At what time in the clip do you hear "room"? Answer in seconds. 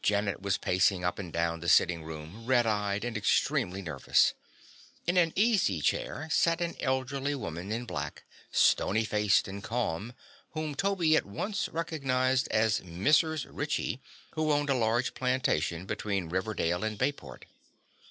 2.03-2.47